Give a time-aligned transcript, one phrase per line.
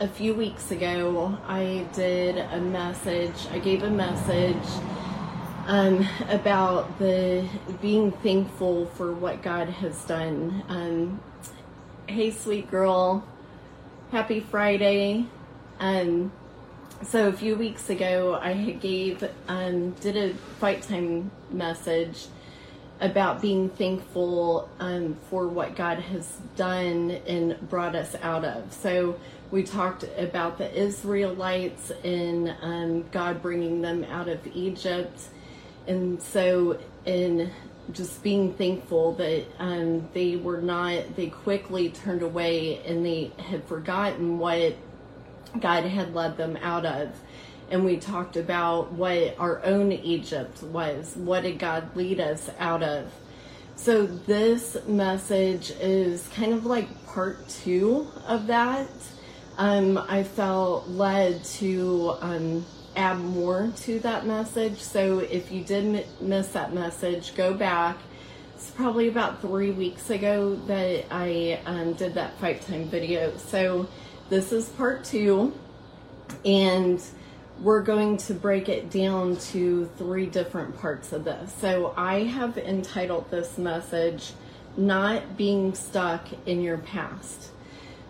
[0.00, 4.56] a few weeks ago, I did a message, I gave a message
[5.66, 7.48] um, about the
[7.80, 10.62] being thankful for what God has done.
[10.68, 11.20] Um,
[12.06, 13.26] hey, sweet girl,
[14.12, 15.26] happy Friday.
[15.80, 16.30] Um,
[17.02, 22.26] so a few weeks ago, I gave, um, did a fight time message
[23.00, 28.72] about being thankful um, for what God has done and brought us out of.
[28.72, 29.18] So
[29.50, 35.20] we talked about the Israelites and um, God bringing them out of Egypt.
[35.86, 37.50] And so, in
[37.92, 43.64] just being thankful that um, they were not, they quickly turned away and they had
[43.64, 44.76] forgotten what
[45.58, 47.10] God had led them out of
[47.70, 51.14] and we talked about what our own Egypt was.
[51.16, 53.12] What did God lead us out of?
[53.76, 58.88] So, this message is kind of like part two of that.
[59.58, 64.78] Um, I felt led to um, add more to that message.
[64.78, 67.98] So, if you did m- miss that message, go back.
[68.54, 73.36] It's probably about three weeks ago that I um, did that fight time video.
[73.36, 73.88] So,
[74.30, 75.52] this is part two.
[76.44, 77.02] And
[77.60, 81.52] we're going to break it down to three different parts of this.
[81.54, 84.32] So I have entitled this message,
[84.76, 87.50] Not Being Stuck in Your Past.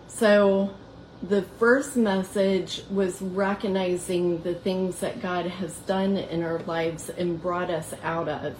[0.07, 0.75] So
[1.21, 7.41] the first message was recognizing the things that God has done in our lives and
[7.41, 8.55] brought us out of.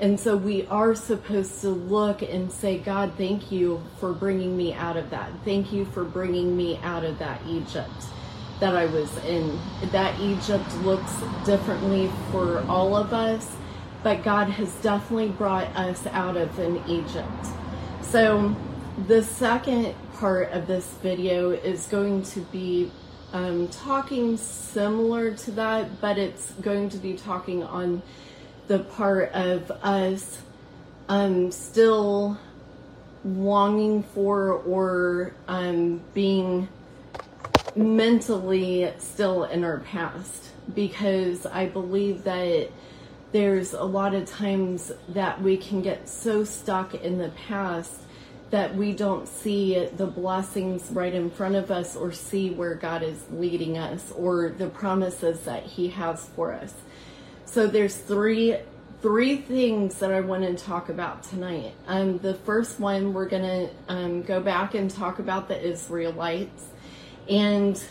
[0.00, 4.72] And so we are supposed to look and say, God, thank you for bringing me
[4.72, 5.30] out of that.
[5.44, 7.90] Thank you for bringing me out of that Egypt
[8.60, 9.58] that I was in.
[9.92, 11.12] That Egypt looks
[11.44, 13.56] differently for all of us,
[14.02, 17.46] but God has definitely brought us out of an Egypt.
[18.00, 18.56] So,
[19.06, 22.92] the second part of this video is going to be
[23.32, 28.02] um, talking similar to that, but it's going to be talking on
[28.68, 30.42] the part of us
[31.08, 32.38] um, still
[33.24, 36.68] longing for or um, being
[37.74, 40.50] mentally still in our past.
[40.74, 42.68] Because I believe that
[43.32, 48.00] there's a lot of times that we can get so stuck in the past
[48.50, 53.02] that we don't see the blessings right in front of us or see where God
[53.02, 56.74] is leading us or the promises that he has for us.
[57.44, 58.56] So there's three
[59.02, 61.72] three things that I want to talk about tonight.
[61.86, 66.66] Um, the first one, we're going to um, go back and talk about the Israelites.
[67.26, 67.82] And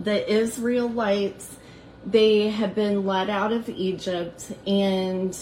[0.00, 1.56] the Israelites,
[2.04, 5.38] they had been led out of Egypt and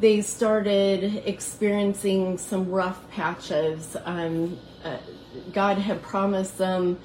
[0.00, 3.96] they started experiencing some rough patches.
[4.04, 4.96] Um, uh,
[5.52, 6.98] God had promised them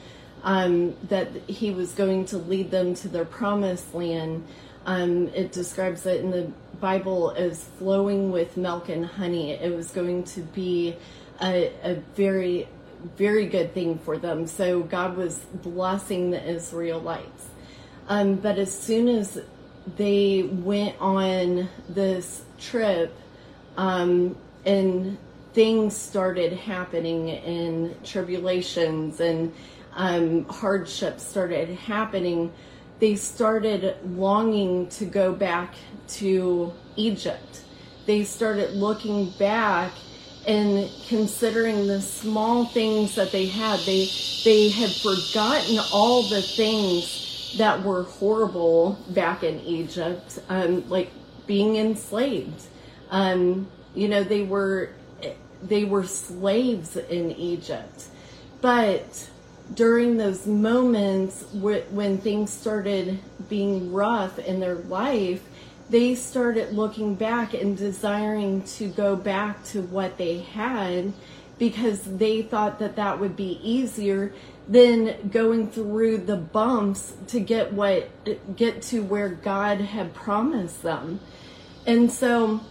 [0.44, 4.46] um, that He was going to lead them to their promised land.
[4.86, 9.52] Um, it describes it in the Bible as flowing with milk and honey.
[9.52, 10.96] It was going to be
[11.42, 12.68] a, a very
[13.18, 14.48] very good thing for them.
[14.48, 17.50] So God was blessing the Israelites.
[18.08, 19.40] Um, but as soon as
[19.98, 23.16] they went on this trip,
[23.78, 24.36] um,
[24.66, 25.18] and
[25.54, 29.54] things started happening, and tribulations and
[29.96, 32.52] um, hardships started happening,
[33.00, 35.76] they started longing to go back
[36.08, 37.62] to Egypt.
[38.06, 39.92] They started looking back
[40.48, 44.08] and considering the small things that they had they
[44.44, 51.10] they had forgotten all the things that were horrible back in egypt um, like
[51.48, 52.64] being enslaved.
[53.10, 54.90] Um, you know they were
[55.62, 58.06] they were slaves in egypt.
[58.62, 59.30] But
[59.74, 65.42] during those moments when things started being rough in their life
[65.90, 71.14] they started looking back and desiring to go back to what they had
[71.58, 74.32] because they thought that that would be easier
[74.68, 78.10] than going through the bumps to get what
[78.56, 81.20] get to where God had promised them.
[81.86, 82.62] And so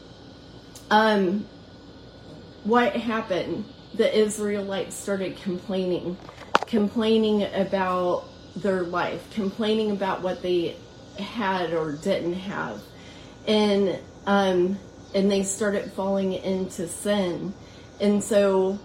[0.90, 1.46] um
[2.64, 3.66] what happened?
[3.94, 6.16] The Israelites started complaining,
[6.66, 8.24] complaining about
[8.56, 10.76] their life, complaining about what they
[11.18, 12.80] had or didn't have
[13.46, 14.78] and um,
[15.14, 17.54] and they started falling into sin.
[18.00, 18.78] And so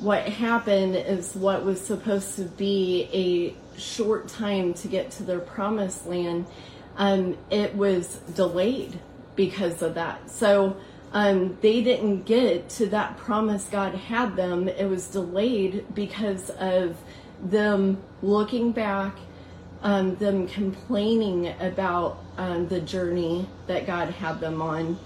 [0.00, 5.40] what happened is what was supposed to be a short time to get to their
[5.40, 6.46] promised land,
[6.96, 8.98] um, it was delayed
[9.34, 10.30] because of that.
[10.30, 10.76] So
[11.12, 14.68] um, they didn't get to that promise God had them.
[14.68, 16.96] It was delayed because of
[17.42, 19.16] them looking back,
[19.82, 24.98] um, them complaining about um, the journey that God had them on,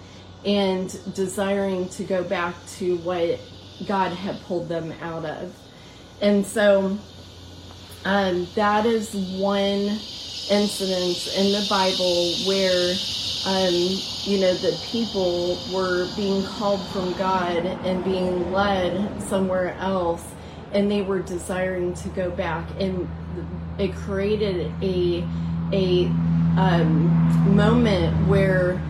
[0.44, 3.38] and desiring to go back to what
[3.86, 5.54] God had pulled them out of.
[6.20, 6.98] And so
[8.04, 9.98] um, that is one
[10.50, 12.94] incident in the Bible where,
[13.46, 13.72] um,
[14.24, 20.24] you know, the people were being called from God and being led somewhere else,
[20.72, 23.08] and they were desiring to go back, and
[23.78, 25.26] it created a
[25.72, 26.06] a
[26.58, 28.80] um, moment where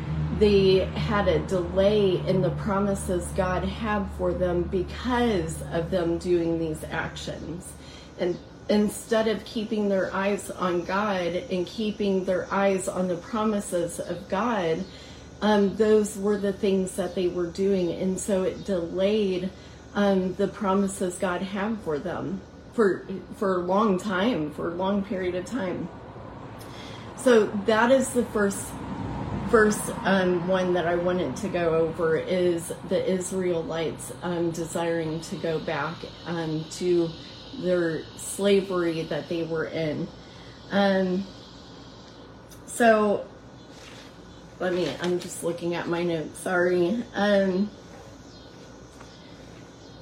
[0.43, 6.59] they had a delay in the promises God had for them because of them doing
[6.59, 7.73] these actions.
[8.19, 8.37] And
[8.69, 14.29] instead of keeping their eyes on God and keeping their eyes on the promises of
[14.29, 14.85] God,
[15.43, 17.93] um, those were the things that they were doing.
[17.93, 19.49] And so it delayed
[19.95, 22.41] um, the promises God had for them
[22.73, 23.07] for,
[23.37, 25.89] for a long time, for a long period of time.
[27.17, 28.67] So that is the first
[29.53, 35.37] first um, one that I wanted to go over is the Israelites um, desiring to
[35.37, 35.95] go back
[36.25, 37.11] um, to
[37.59, 40.09] their slavery that they were in.
[40.71, 41.27] Um,
[42.65, 43.27] so,
[44.59, 47.05] let me, I'm just looking at my notes, sorry.
[47.15, 47.71] Um,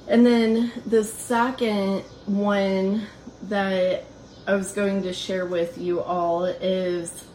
[0.07, 3.05] and then the second one
[3.49, 4.05] that
[4.47, 7.25] I was going to share with you all is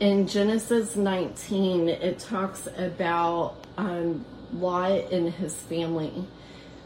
[0.00, 4.24] in Genesis 19, it talks about um,
[4.54, 6.26] Lot and his family.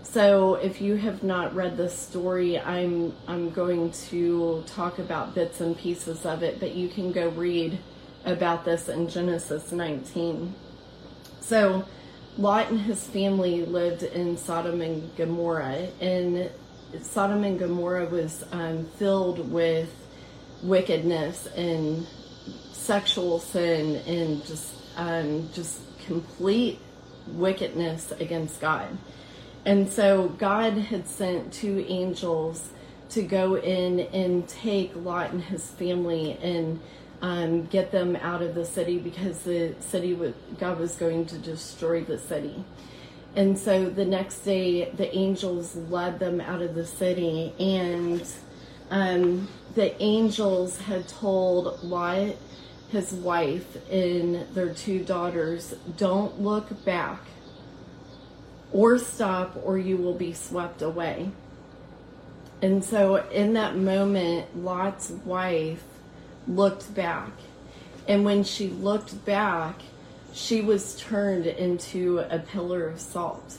[0.02, 5.60] So if you have not read the story, I'm I'm going to talk about bits
[5.60, 7.78] and pieces of it, but you can go read
[8.24, 10.54] about this in Genesis 19.
[11.40, 11.84] So
[12.36, 16.50] Lot and his family lived in Sodom and Gomorrah, and
[17.00, 19.90] Sodom and Gomorrah was um, filled with
[20.62, 22.06] wickedness and
[22.72, 26.78] sexual sin and just um, just complete
[27.26, 28.96] wickedness against God.
[29.64, 32.70] And so God had sent two angels
[33.10, 36.80] to go in and take Lot and his family and
[37.22, 40.14] um, get them out of the city because the city
[40.58, 42.64] God was going to destroy the city.
[43.36, 48.24] And so the next day, the angels led them out of the city, and
[48.90, 52.36] um, the angels had told Lot
[52.90, 57.20] his wife and their two daughters, Don't look back
[58.72, 61.30] or stop, or you will be swept away.
[62.62, 65.82] And so, in that moment, Lot's wife
[66.48, 67.30] looked back.
[68.08, 69.76] And when she looked back,
[70.32, 73.58] she was turned into a pillar of salt.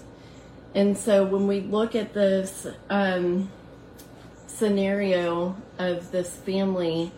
[0.73, 3.49] And so, when we look at this um,
[4.55, 7.11] scenario of this family,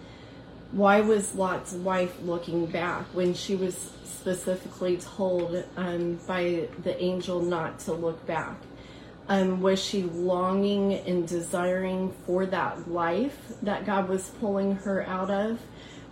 [0.71, 7.41] why was Lot's wife looking back when she was specifically told um, by the angel
[7.41, 8.57] not to look back?
[9.29, 15.29] Um, was she longing and desiring for that life that God was pulling her out
[15.29, 15.59] of?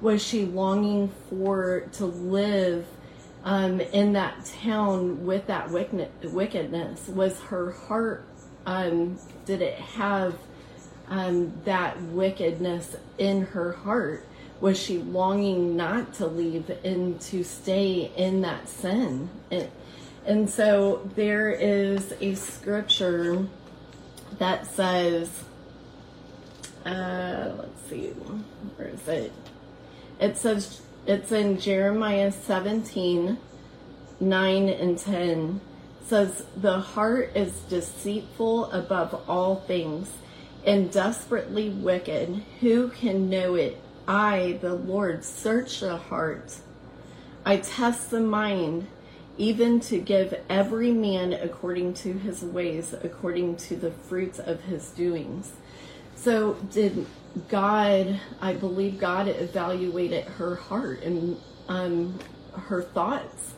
[0.01, 2.85] Was she longing for to live
[3.45, 7.07] um, in that town with that wickedness?
[7.07, 8.25] Was her heart,
[8.65, 10.35] um, did it have
[11.09, 14.25] um, that wickedness in her heart?
[14.59, 19.29] was she longing not to leave and to stay in that sin?
[19.51, 19.69] And,
[20.25, 23.47] and so there is a scripture
[24.39, 25.43] that says,
[26.85, 29.33] uh, let's see, where is it?
[30.19, 33.37] It says, it's in Jeremiah 17,
[34.19, 35.61] 9 and 10
[36.07, 40.11] says the heart is deceitful above all things
[40.65, 46.57] and desperately wicked who can know it I, the Lord, search the heart.
[47.43, 48.87] I test the mind,
[49.37, 54.89] even to give every man according to his ways, according to the fruits of his
[54.91, 55.51] doings.
[56.15, 57.05] So, did
[57.49, 62.19] God, I believe God evaluated her heart and um,
[62.53, 63.53] her thoughts.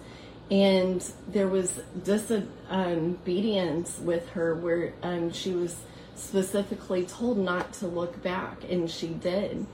[0.49, 5.75] And there was disobedience with her where um, she was
[6.17, 9.65] specifically told not to look back, and she did.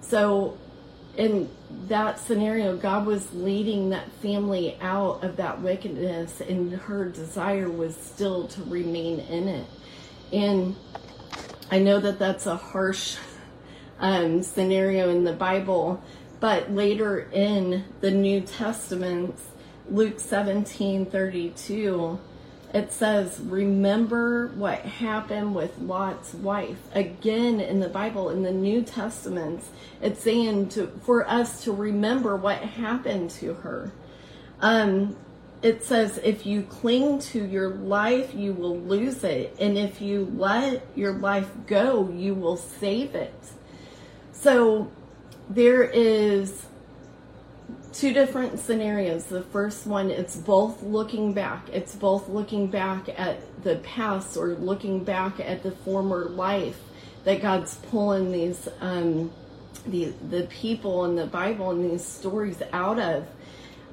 [0.00, 0.58] So,
[1.16, 1.50] in
[1.88, 7.96] that scenario, God was leading that family out of that wickedness, and her desire was
[7.96, 9.66] still to remain in it.
[10.32, 10.74] And
[11.70, 13.16] I know that that's a harsh
[13.98, 16.02] um, scenario in the Bible,
[16.40, 19.38] but later in the New Testament,
[19.88, 22.18] Luke 17 32,
[22.72, 26.78] it says, Remember what happened with Lot's wife.
[26.94, 29.62] Again, in the Bible, in the New Testament,
[30.00, 33.92] it's saying to, for us to remember what happened to her.
[34.60, 35.16] Um,
[35.60, 39.54] it says, If you cling to your life, you will lose it.
[39.60, 43.34] And if you let your life go, you will save it.
[44.32, 44.90] So
[45.48, 46.66] there is
[47.92, 49.26] two different scenarios.
[49.26, 51.68] The first one, it's both looking back.
[51.70, 56.78] It's both looking back at the past or looking back at the former life
[57.24, 59.30] that God's pulling these um,
[59.86, 63.26] the the people in the Bible and these stories out of.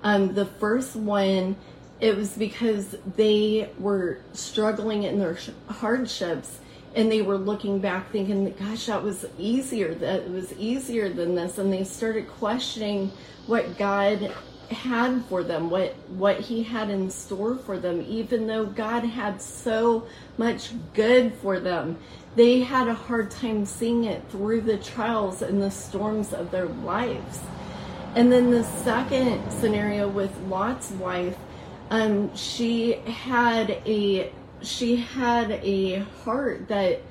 [0.04, 1.58] Um, the first one,
[2.00, 5.38] it was because they were struggling in their
[5.68, 6.60] hardships
[6.96, 11.58] and they were looking back thinking gosh that was easier that was easier than this.
[11.58, 13.12] And they started questioning
[13.48, 14.34] what god
[14.72, 19.42] had for them what what he had in store for them even though god had
[19.42, 21.98] so much good for them.
[22.36, 26.68] They had a hard time seeing it through the trials and the storms of their
[26.68, 27.40] lives.
[28.16, 31.36] And then the second scenario with lot's wife
[31.90, 34.32] um, she had a
[34.62, 37.02] she had a heart that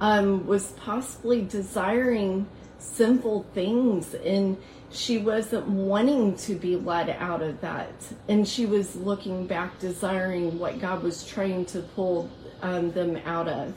[0.00, 2.46] um, was possibly desiring
[2.78, 4.56] sinful things and
[4.90, 7.92] she wasn't wanting to be led out of that.
[8.28, 12.30] And she was looking back desiring what god was trying to pull
[12.62, 13.74] um, them out of.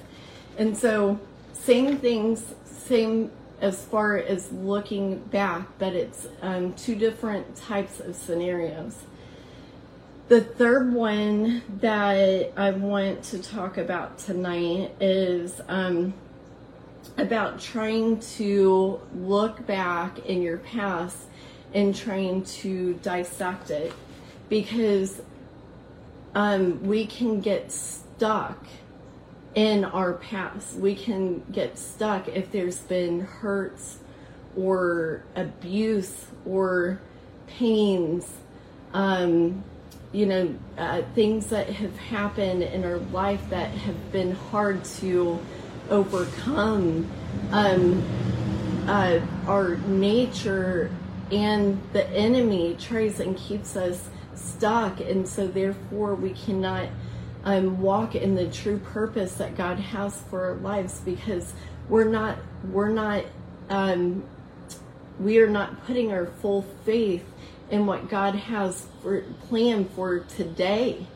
[0.58, 1.20] And so
[1.54, 8.16] same things same as far as looking back but it's um, two different types of
[8.16, 9.04] scenarios
[10.30, 16.14] the third one that I want to talk about tonight is um,
[17.18, 21.18] about trying to look back in your past
[21.74, 23.92] and trying to dissect it
[24.48, 25.22] because
[26.36, 28.66] um, we can get stuck
[29.56, 30.76] in our past.
[30.76, 34.00] We can get stuck if there's been hurts
[34.56, 37.02] or abuse or
[37.48, 38.32] pains.
[38.94, 39.64] Um,
[40.14, 45.40] you know, uh, things that have happened in our life that have been hard to
[45.90, 47.10] overcome.
[47.52, 48.04] Um,
[48.88, 50.92] uh, our nature
[51.32, 56.90] and the enemy tries and keeps us stuck, and so therefore we cannot
[57.44, 61.54] um, walk in the true purpose that God has for our lives because
[61.90, 62.38] we're not
[62.72, 63.26] we're not
[63.70, 64.24] um,
[65.20, 67.26] we are not putting our full faith
[67.74, 71.08] in what God has for, planned for today.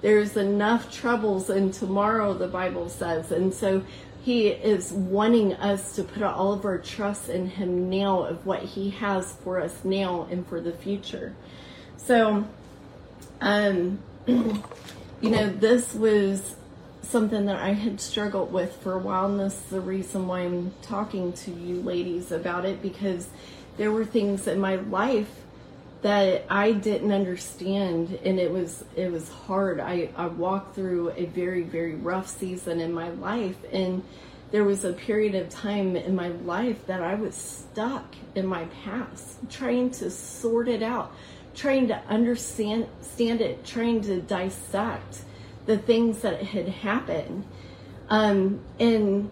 [0.00, 3.30] There's enough troubles in tomorrow, the Bible says.
[3.30, 3.84] And so
[4.22, 8.62] he is wanting us to put all of our trust in him now of what
[8.62, 11.34] he has for us now and for the future.
[11.98, 12.46] So,
[13.42, 14.62] um, you
[15.20, 16.56] know, this was
[17.02, 20.40] something that I had struggled with for a while, and this is the reason why
[20.40, 23.28] I'm talking to you ladies about it because
[23.76, 25.30] there were things in my life
[26.02, 29.80] that I didn't understand and it was it was hard.
[29.80, 34.02] I, I walked through a very, very rough season in my life and
[34.50, 38.64] there was a period of time in my life that I was stuck in my
[38.84, 41.14] past, trying to sort it out,
[41.54, 45.22] trying to understand stand it, trying to dissect
[45.66, 47.44] the things that had happened.
[48.08, 49.30] Um, and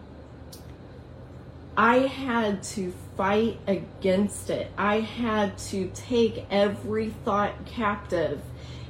[1.79, 4.73] I had to fight against it.
[4.77, 8.43] I had to take every thought captive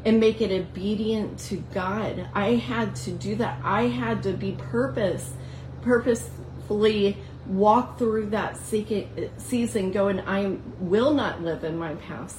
[0.07, 2.27] and make it obedient to God.
[2.33, 3.61] I had to do that.
[3.63, 5.35] I had to be purpose,
[5.83, 12.39] purposefully walk through that season going, I will not live in my past.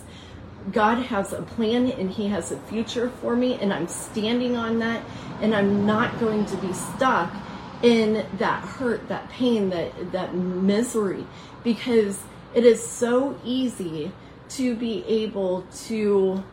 [0.71, 4.79] God has a plan and He has a future for me, and I'm standing on
[4.79, 5.03] that,
[5.41, 7.31] and I'm not going to be stuck
[7.81, 11.25] in that hurt, that pain, that that misery
[11.63, 12.19] because
[12.53, 14.11] it is so easy
[14.49, 16.43] to be able to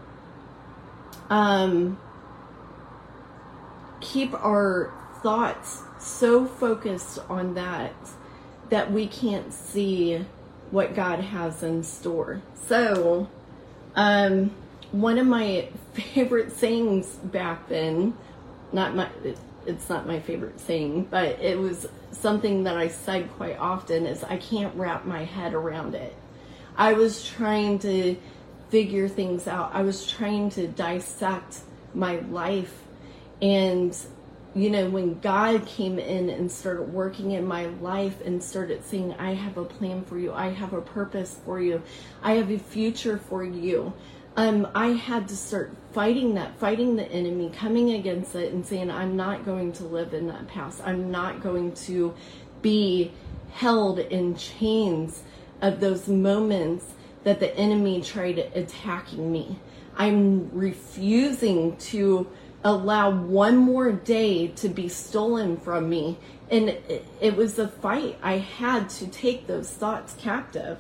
[1.31, 1.99] um,
[4.01, 4.93] keep our
[5.23, 7.95] thoughts so focused on that
[8.69, 10.25] that we can't see
[10.71, 12.43] what God has in store.
[12.67, 13.29] So,
[13.95, 14.51] um,
[14.93, 18.17] one of my favorite sayings back then,
[18.73, 19.09] not my,
[19.67, 24.25] it's not my favorite thing, but it was something that I said quite often is
[24.25, 26.15] I can't wrap my head around it.
[26.77, 28.17] I was trying to
[28.69, 29.71] figure things out.
[29.75, 31.61] I was trying to dissect
[31.95, 32.83] my life
[33.41, 33.97] and
[34.55, 39.15] you know when God came in and started working in my life and started saying
[39.19, 40.33] I have a plan for you.
[40.33, 41.83] I have a purpose for you.
[42.23, 43.93] I have a future for you
[44.37, 48.91] um, I had to start fighting that, fighting the enemy, coming against it, and saying,
[48.91, 50.83] I'm not going to live in that past.
[50.85, 52.15] I'm not going to
[52.61, 53.13] be
[53.53, 55.23] held in chains
[55.63, 56.85] of those moments
[57.25, 59.59] that the enemy tried attacking me.
[59.97, 62.29] I'm refusing to
[62.63, 66.19] allow one more day to be stolen from me.
[66.51, 68.19] And it, it was a fight.
[68.23, 70.79] I had to take those thoughts captive.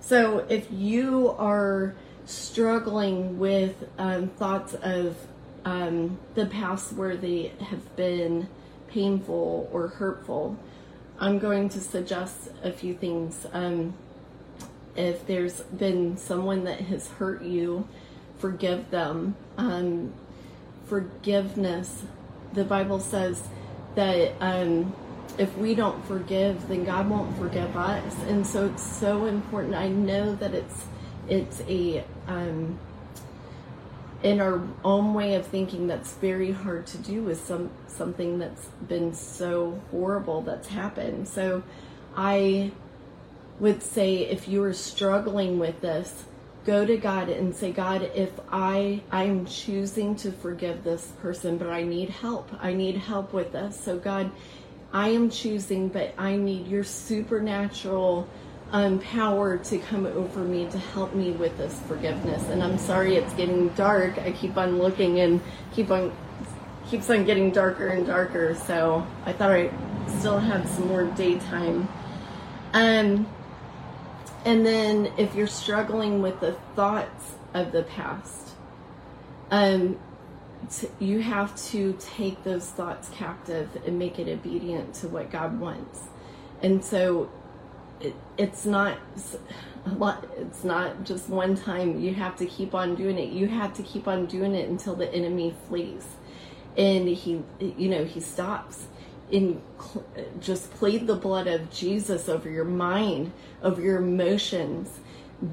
[0.00, 1.94] So if you are
[2.24, 5.16] struggling with um, thoughts of
[5.64, 8.48] um, the past where they have been
[8.88, 10.56] painful or hurtful,
[11.18, 13.46] I'm going to suggest a few things.
[13.52, 13.94] Um,
[14.96, 17.88] if there's been someone that has hurt you,
[18.38, 19.36] forgive them.
[19.56, 20.12] Um,
[20.86, 22.04] forgiveness,
[22.52, 23.42] the Bible says
[23.94, 24.94] that um,
[25.38, 28.14] if we don't forgive, then God won't forgive us.
[28.28, 29.74] And so it's so important.
[29.74, 30.84] I know that it's
[31.28, 32.78] it's a um,
[34.22, 38.66] in our own way of thinking that's very hard to do with some something that's
[38.88, 41.28] been so horrible that's happened.
[41.28, 41.62] So
[42.16, 42.72] I
[43.60, 46.24] would say if you are struggling with this,
[46.64, 51.68] go to God and say, God, if I I'm choosing to forgive this person, but
[51.68, 52.50] I need help.
[52.60, 53.78] I need help with this.
[53.78, 54.30] So God,
[54.92, 58.28] I am choosing, but I need your supernatural
[58.74, 62.42] um, power to come over me to help me with this forgiveness.
[62.48, 64.18] And I'm sorry it's getting dark.
[64.18, 65.40] I keep on looking and
[65.72, 66.12] keep on
[66.90, 68.56] keeps on getting darker and darker.
[68.66, 69.70] So I thought I
[70.18, 71.88] still had some more daytime.
[72.72, 73.28] Um,
[74.44, 78.54] and then if you're struggling with the thoughts of the past,
[79.52, 80.00] um,
[80.68, 85.60] t- you have to take those thoughts captive and make it obedient to what God
[85.60, 86.00] wants.
[86.60, 87.30] And so
[88.04, 88.98] it, it's not
[89.86, 92.00] a lot it's not just one time.
[92.00, 93.30] You have to keep on doing it.
[93.30, 96.06] You have to keep on doing it until the enemy flees.
[96.76, 98.86] And he you know he stops
[99.30, 99.60] in
[100.40, 105.00] just plead the blood of Jesus over your mind over your emotions.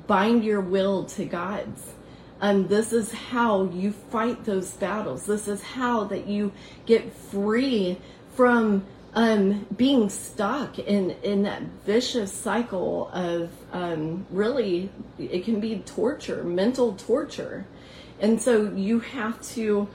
[0.08, 1.94] Bind your will to God's.
[2.40, 5.28] And this is how you fight those battles.
[5.28, 6.52] This is how that you
[6.88, 8.00] get free
[8.36, 15.80] from um, being stuck in in that vicious cycle of um, really it can be
[15.80, 17.66] torture, mental torture,
[18.20, 19.88] and so you have to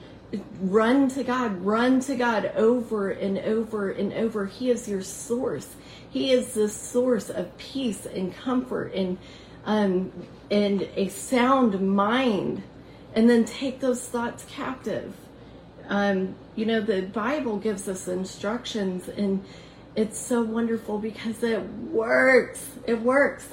[0.61, 4.46] run to God, run to God over and over and over.
[4.46, 5.76] He is your source.
[6.11, 9.16] He is the source of peace and comfort and
[9.64, 10.12] um,
[10.50, 12.62] and a sound mind,
[13.14, 15.14] and then take those thoughts captive
[15.88, 19.44] um, you know, the Bible gives us instructions, and
[19.94, 22.68] it's so wonderful because it works.
[22.87, 23.49] It works.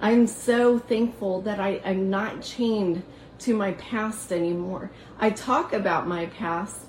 [0.00, 3.02] I'm so thankful that I, I'm not chained
[3.40, 4.90] to my past anymore.
[5.18, 6.80] I talk about my past,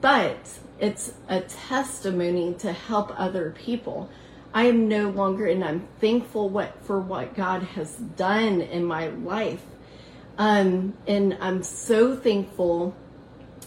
[0.00, 4.10] but it's a testimony to help other people.
[4.52, 9.08] I am no longer, and I'm thankful what for what God has done in my
[9.08, 9.62] life.
[10.38, 12.94] Um, and I'm so thankful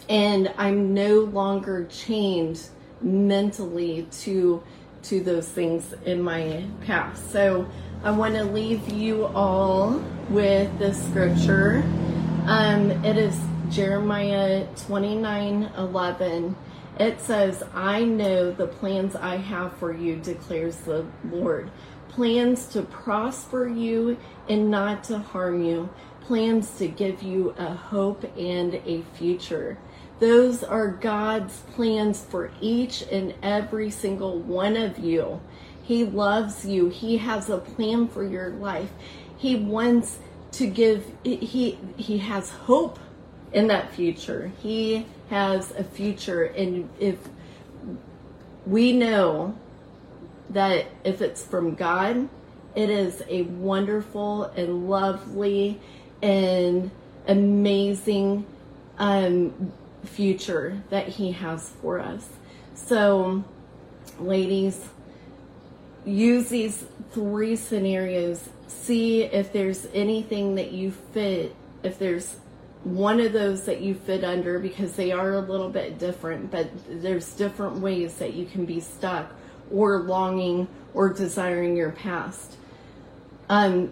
[0.09, 2.61] and I'm no longer chained
[3.01, 4.63] mentally to
[5.03, 7.31] to those things in my past.
[7.31, 7.67] So
[8.03, 11.83] I want to leave you all with this scripture.
[12.45, 13.37] Um, it is
[13.69, 16.55] Jeremiah 29 11.
[16.99, 21.71] It says, I know the plans I have for you, declares the Lord.
[22.09, 25.89] Plans to prosper you and not to harm you,
[26.25, 29.77] plans to give you a hope and a future.
[30.19, 35.41] Those are God's plans for each and every single one of you.
[35.83, 36.89] He loves you.
[36.89, 38.91] He has a plan for your life.
[39.37, 40.19] He wants
[40.53, 42.99] to give he he has hope
[43.51, 44.51] in that future.
[44.61, 47.17] He has a future and if
[48.65, 49.57] we know
[50.51, 52.29] that if it's from God,
[52.75, 55.81] it is a wonderful and lovely
[56.23, 56.89] and
[57.27, 58.45] amazing
[58.97, 59.73] um,
[60.05, 62.27] future that He has for us.
[62.73, 63.43] So,
[64.19, 64.87] ladies,
[66.05, 68.49] use these three scenarios.
[68.67, 72.37] See if there's anything that you fit, if there's
[72.83, 76.69] one of those that you fit under because they are a little bit different, but
[76.89, 79.31] there's different ways that you can be stuck
[79.71, 82.57] or longing or desiring your past.
[83.49, 83.91] Um,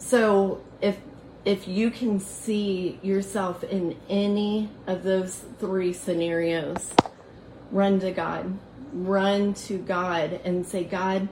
[0.00, 0.96] so if
[1.44, 6.92] if you can see yourself in any of those three scenarios,
[7.70, 8.58] run to God.
[8.92, 11.28] Run to God and say, God,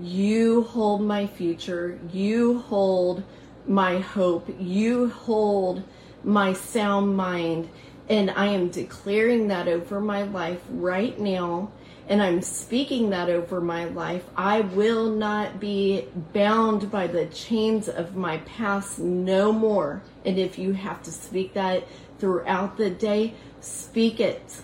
[0.00, 2.00] you hold my future.
[2.12, 3.22] You hold
[3.66, 4.48] my hope.
[4.58, 5.84] You hold
[6.24, 7.68] my sound mind.
[8.08, 11.70] And I am declaring that over my life right now.
[12.08, 14.24] And I'm speaking that over my life.
[14.36, 20.02] I will not be bound by the chains of my past no more.
[20.24, 21.84] And if you have to speak that
[22.18, 24.60] throughout the day, speak it.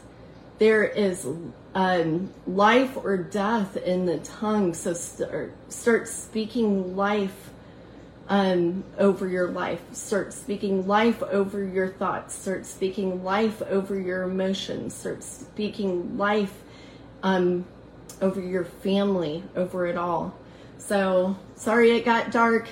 [0.59, 1.27] There is
[1.75, 4.75] um, life or death in the tongue.
[4.75, 7.51] So start, start speaking life
[8.29, 9.81] um, over your life.
[9.93, 12.35] Start speaking life over your thoughts.
[12.35, 14.95] Start speaking life over your emotions.
[14.95, 16.55] Start speaking life
[17.23, 17.65] um,
[18.21, 20.35] over your family, over it all.
[20.79, 22.69] So sorry it got dark.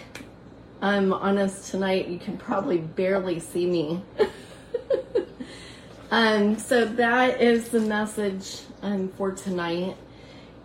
[0.80, 2.08] I'm honest tonight.
[2.08, 4.02] You can probably barely see me.
[6.10, 9.96] um, so that is the message um, for tonight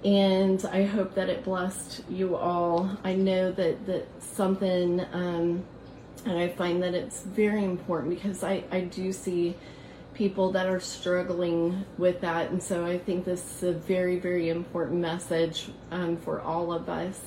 [0.04, 2.90] and I hope that it blessed you all.
[3.04, 5.64] I know that that something, um,
[6.26, 9.56] and I find that it's very important because I I do see
[10.14, 14.50] people that are struggling with that, and so I think this is a very very
[14.50, 17.20] important message um, for all of us,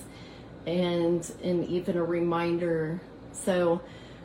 [0.66, 3.00] and and even a reminder.
[3.32, 3.80] So.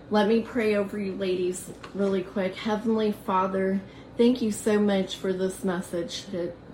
[0.09, 2.53] Let me pray over you, ladies, really quick.
[2.55, 3.79] Heavenly Father,
[4.17, 6.25] Thank you so much for this message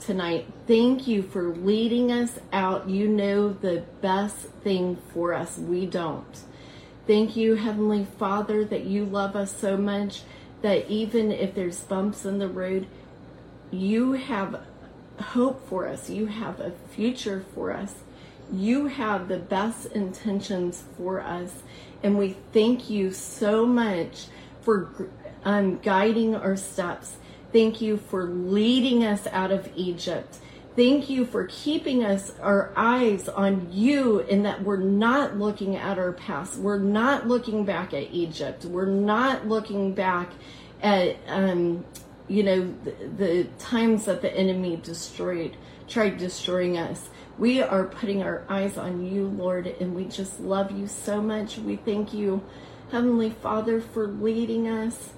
[0.01, 0.47] tonight.
[0.67, 2.89] Thank you for leading us out.
[2.89, 5.57] You know the best thing for us.
[5.57, 6.25] We don't.
[7.05, 10.23] Thank you, Heavenly Father, that you love us so much
[10.61, 12.87] that even if there's bumps in the road,
[13.71, 14.63] you have
[15.19, 16.09] hope for us.
[16.09, 17.95] You have a future for us.
[18.51, 21.63] You have the best intentions for us.
[22.03, 24.27] And we thank you so much
[24.61, 25.09] for
[25.43, 27.17] um, guiding our steps
[27.53, 30.37] Thank you for leading us out of Egypt.
[30.77, 35.97] Thank you for keeping us, our eyes on you, and that we're not looking at
[35.97, 36.59] our past.
[36.59, 38.63] We're not looking back at Egypt.
[38.63, 40.29] We're not looking back
[40.83, 41.83] at, um,
[42.27, 47.09] you know, the, the times that the enemy destroyed, tried destroying us.
[47.39, 51.57] We are putting our eyes on you, Lord, and we just love you so much.
[51.57, 52.43] We thank you,
[52.91, 55.09] Heavenly Father, for leading us.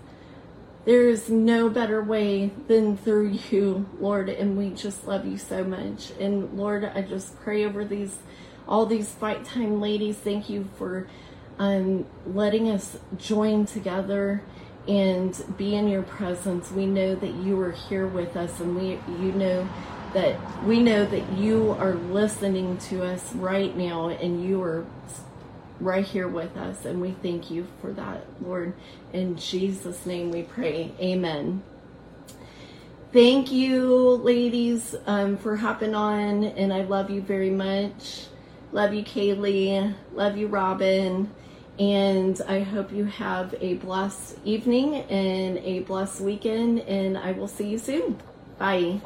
[0.86, 5.64] There is no better way than through you, Lord, and we just love you so
[5.64, 6.12] much.
[6.20, 8.18] And Lord, I just pray over these,
[8.68, 10.18] all these fight time ladies.
[10.18, 11.08] Thank you for
[11.60, 14.42] um, letting us join together
[14.88, 16.72] and be in your presence.
[16.72, 19.68] We know that you are here with us, and we, you know
[20.14, 24.86] that we know that you are listening to us right now, and you are
[25.80, 26.86] right here with us.
[26.86, 28.74] And we thank you for that, Lord.
[29.14, 30.92] In Jesus' name we pray.
[31.00, 31.64] Amen.
[33.12, 36.44] Thank you, ladies, um, for hopping on.
[36.44, 38.28] And I love you very much.
[38.72, 39.96] Love you, Kaylee.
[40.14, 41.32] Love you, Robin.
[41.80, 46.82] And I hope you have a blessed evening and a blessed weekend.
[46.82, 48.22] And I will see you soon.
[48.60, 49.02] Bye.